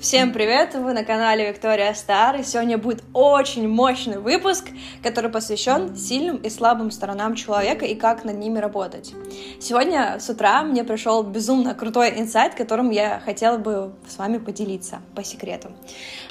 [0.00, 0.74] Всем привет!
[0.74, 4.66] Вы на канале Виктория Стар, и сегодня будет очень мощный выпуск,
[5.02, 9.14] который посвящен сильным и слабым сторонам человека и как над ними работать.
[9.60, 15.00] Сегодня с утра мне пришел безумно крутой инсайт, которым я хотела бы с вами поделиться
[15.14, 15.70] по секрету.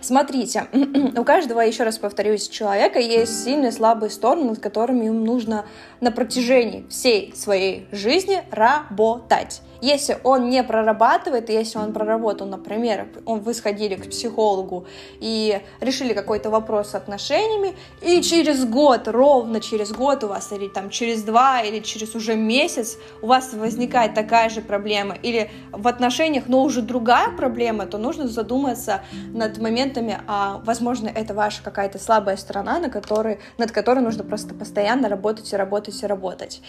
[0.00, 0.66] Смотрите,
[1.16, 5.64] у каждого, еще раз повторюсь, человека есть сильные и слабые стороны, над которыми им нужно
[6.00, 9.62] на протяжении всей своей жизни работать.
[9.82, 14.86] Если он не прорабатывает, если он проработал, например, он, вы сходили к психологу
[15.18, 20.68] и решили какой-то вопрос с отношениями, и через год, ровно через год у вас, или
[20.68, 25.88] там через два, или через уже месяц у вас возникает такая же проблема, или в
[25.88, 29.02] отношениях, но уже другая проблема, то нужно задуматься
[29.34, 34.54] над моментами, а, возможно, это ваша какая-то слабая сторона, на которой, над которой нужно просто
[34.54, 36.62] постоянно работать и работать и работать.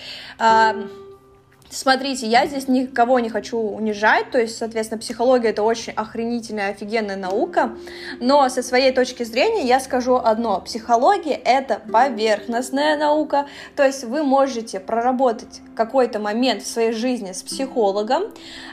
[1.73, 7.15] Смотрите, я здесь никого не хочу унижать, то есть, соответственно, психология это очень охренительная, офигенная
[7.15, 7.75] наука,
[8.19, 14.21] но со своей точки зрения я скажу одно, психология это поверхностная наука, то есть вы
[14.21, 18.25] можете проработать какой-то момент в своей жизни с психологом,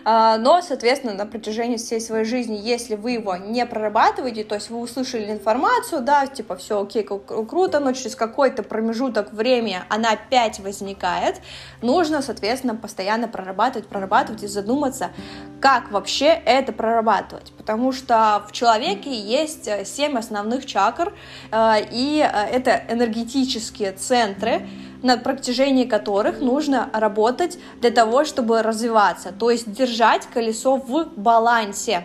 [0.05, 4.69] а, но, соответственно, на протяжении всей своей жизни, если вы его не прорабатываете, то есть
[4.69, 10.61] вы услышали информацию, да, типа, все окей, круто, но через какой-то промежуток времени она опять
[10.61, 11.37] возникает,
[11.81, 15.11] нужно, соответственно, постоянно прорабатывать, прорабатывать и задуматься,
[15.61, 17.53] как вообще это прорабатывать.
[17.57, 21.13] Потому что в человеке есть э, семь основных чакр,
[21.53, 24.69] э, и э, это энергетические центры,
[25.03, 32.05] на протяжении которых нужно работать для того, чтобы развиваться, то есть держать колесо в балансе.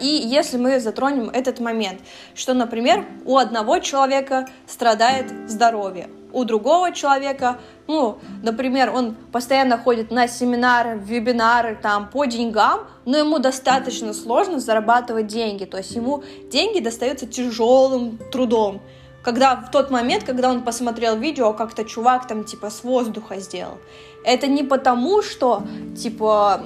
[0.00, 2.00] И если мы затронем этот момент,
[2.34, 10.10] что, например, у одного человека страдает здоровье, у другого человека, ну, например, он постоянно ходит
[10.10, 16.22] на семинары, вебинары там по деньгам, но ему достаточно сложно зарабатывать деньги, то есть ему
[16.50, 18.80] деньги достаются тяжелым трудом.
[19.22, 23.78] Когда в тот момент, когда он посмотрел видео, как-то чувак там типа с воздуха сделал.
[24.24, 25.62] Это не потому, что
[25.96, 26.62] типа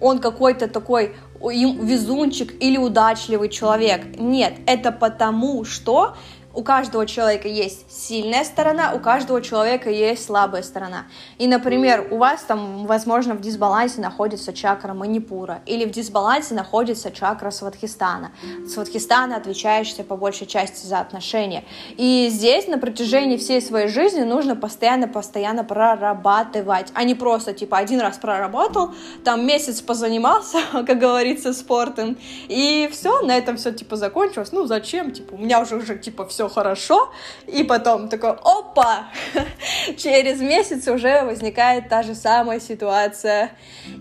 [0.00, 4.18] он какой-то такой везунчик или удачливый человек.
[4.18, 6.16] Нет, это потому, что
[6.58, 11.04] у каждого человека есть сильная сторона, у каждого человека есть слабая сторона.
[11.38, 17.12] И, например, у вас там, возможно, в дисбалансе находится чакра Манипура, или в дисбалансе находится
[17.12, 18.32] чакра Сватхистана.
[18.68, 21.62] Сватхистана отвечающая по большей части за отношения.
[21.96, 28.00] И здесь на протяжении всей своей жизни нужно постоянно-постоянно прорабатывать, а не просто, типа, один
[28.00, 28.90] раз проработал,
[29.22, 32.16] там месяц позанимался, как говорится, спортом,
[32.48, 34.50] и все, на этом все, типа, закончилось.
[34.50, 35.12] Ну, зачем?
[35.12, 37.10] Типа, у меня уже, уже типа, все хорошо,
[37.46, 39.08] и потом такой, опа,
[39.96, 43.52] через месяц уже возникает та же самая ситуация.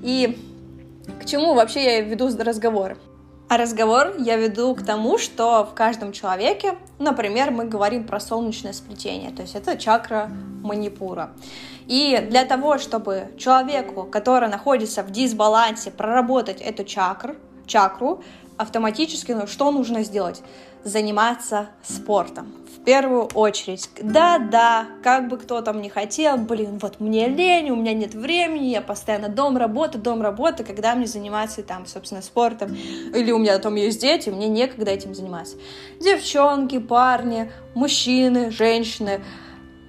[0.04, 0.38] И
[1.22, 2.98] к чему вообще я веду разговор?
[3.50, 8.74] А разговор я веду к тому, что в каждом человеке, например, мы говорим про солнечное
[8.74, 10.30] сплетение, то есть это чакра
[10.62, 11.32] манипура.
[11.88, 18.22] И для того, чтобы человеку, который находится в дисбалансе, проработать эту чакру, чакру,
[18.58, 20.42] автоматически ну, что нужно сделать?
[20.84, 22.54] Заниматься спортом.
[22.76, 23.90] В первую очередь.
[24.02, 28.68] Да-да, как бы кто там не хотел, блин, вот мне лень, у меня нет времени,
[28.68, 33.60] я постоянно дом, работа, дом, работа, когда мне заниматься там, собственно, спортом, или у меня
[33.60, 35.58] там есть дети, мне некогда этим заниматься.
[36.00, 39.22] Девчонки, парни, мужчины, женщины,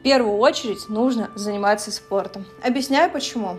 [0.00, 2.46] в первую очередь нужно заниматься спортом.
[2.64, 3.56] Объясняю почему.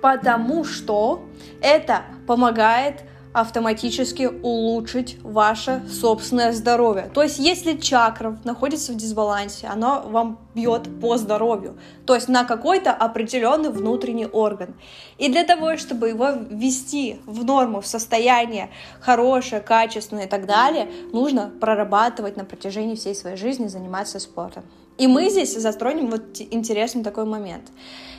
[0.00, 1.24] Потому что
[1.60, 3.02] это помогает
[3.32, 7.10] автоматически улучшить ваше собственное здоровье.
[7.14, 12.44] То есть, если чакра находится в дисбалансе, оно вам бьет по здоровью, то есть на
[12.44, 14.74] какой-то определенный внутренний орган.
[15.18, 18.70] И для того, чтобы его ввести в норму, в состояние
[19.00, 24.64] хорошее, качественное и так далее, нужно прорабатывать на протяжении всей своей жизни, заниматься спортом.
[24.98, 27.70] И мы здесь затронем вот интересный такой момент.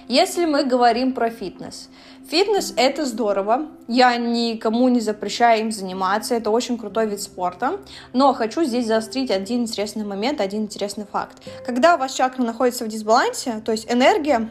[0.09, 1.89] Если мы говорим про фитнес,
[2.29, 7.79] фитнес это здорово, я никому не запрещаю им заниматься, это очень крутой вид спорта,
[8.11, 11.41] но хочу здесь заострить один интересный момент, один интересный факт.
[11.65, 14.49] Когда у вас чакра находится в дисбалансе, то есть энергия,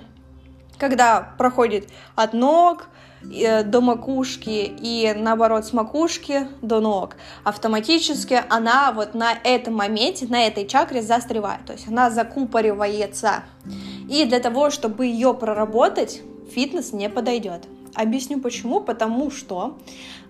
[0.83, 2.89] когда проходит от ног,
[3.23, 7.15] э, до макушки и наоборот с макушки до ног,
[7.45, 13.45] автоматически она вот на этом моменте, на этой чакре застревает, то есть она закупоривается.
[14.11, 16.21] И для того, чтобы ее проработать,
[16.53, 17.69] фитнес не подойдет.
[17.95, 18.81] Объясню почему.
[18.81, 19.79] Потому что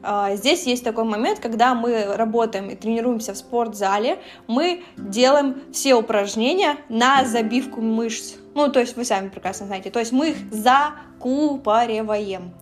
[0.02, 4.18] э, здесь есть такой момент, когда мы работаем и тренируемся в спортзале,
[4.48, 8.34] мы делаем все упражнения на забивку мышц.
[8.54, 9.90] Ну, то есть вы сами прекрасно знаете.
[9.90, 12.52] То есть мы их закупориваем.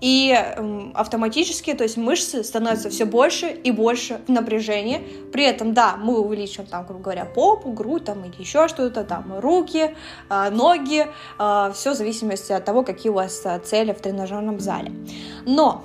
[0.00, 0.36] и
[0.94, 4.98] автоматически, то есть мышцы становятся все больше и больше в напряжении.
[5.32, 9.38] При этом, да, мы увеличим там, грубо говоря, попу, грудь там или еще что-то, там
[9.38, 9.96] руки,
[10.28, 11.06] а, ноги,
[11.38, 14.92] а, все в зависимости от того, какие у вас а, цели в тренажерном зале.
[15.46, 15.82] Но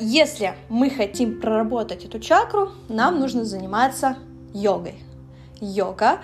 [0.00, 4.16] если мы хотим проработать эту чакру, нам нужно заниматься
[4.54, 4.94] йогой.
[5.60, 6.20] Йога,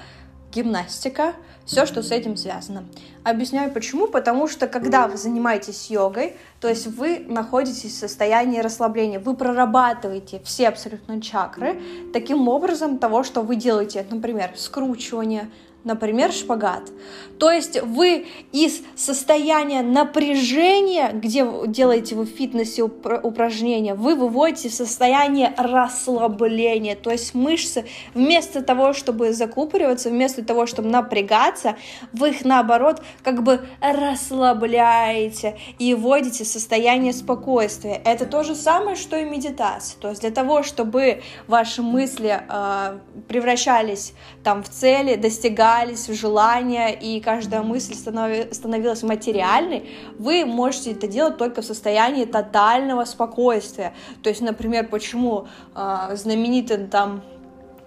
[0.56, 1.34] гимнастика,
[1.66, 2.84] все, что с этим связано.
[3.24, 4.06] Объясняю почему.
[4.06, 10.40] Потому что когда вы занимаетесь йогой, то есть вы находитесь в состоянии расслабления, вы прорабатываете
[10.44, 11.80] все абсолютно чакры
[12.12, 15.50] таким образом того, что вы делаете, например, скручивание,
[15.86, 16.90] например, шпагат.
[17.38, 24.74] То есть вы из состояния напряжения, где делаете вы в фитнесе упражнения, вы выводите в
[24.74, 26.96] состояние расслабления.
[26.96, 31.76] То есть мышцы вместо того, чтобы закупориваться, вместо того, чтобы напрягаться,
[32.12, 38.00] вы их наоборот как бы расслабляете и вводите состояние спокойствия.
[38.04, 39.98] Это то же самое, что и медитация.
[40.00, 42.98] То есть для того, чтобы ваши мысли э,
[43.28, 44.12] превращались
[44.42, 49.88] там в цели, достигали вливались в желания, и каждая мысль станови, становилась материальной,
[50.18, 53.92] вы можете это делать только в состоянии тотального спокойствия.
[54.22, 57.22] То есть, например, почему э, знаменитый там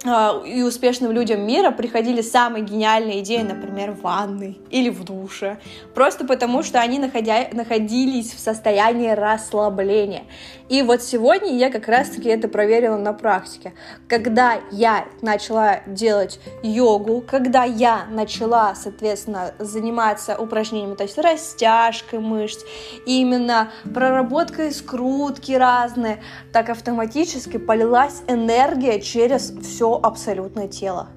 [0.05, 5.59] и успешным людям мира приходили самые гениальные идеи, например, в ванной или в душе,
[5.93, 7.49] просто потому что они находя...
[7.51, 10.23] находились в состоянии расслабления.
[10.69, 13.73] И вот сегодня я как раз-таки это проверила на практике.
[14.07, 22.63] Когда я начала делать йогу, когда я начала, соответственно, заниматься упражнениями, то есть растяжкой мышц,
[23.05, 26.21] именно проработкой скрутки разные,
[26.53, 31.07] так автоматически полилась энергия через все абсолютное тело.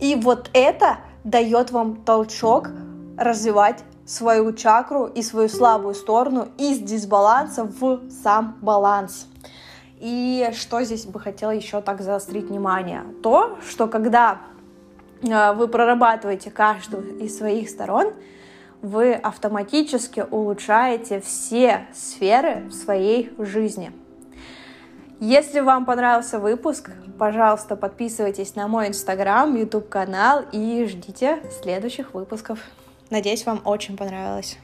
[0.00, 2.70] И вот это дает вам толчок
[3.16, 9.26] развивать свою чакру и свою слабую сторону из дисбаланса в сам баланс.
[10.00, 13.02] И что здесь бы хотела еще так заострить внимание?
[13.22, 14.40] То, что когда
[15.22, 18.12] э, вы прорабатываете каждую из своих сторон,
[18.82, 23.92] вы автоматически улучшаете все сферы в своей жизни–
[25.24, 32.58] если вам понравился выпуск, пожалуйста, подписывайтесь на мой инстаграм, YouTube канал и ждите следующих выпусков.
[33.08, 34.58] Надеюсь, вам очень понравилось.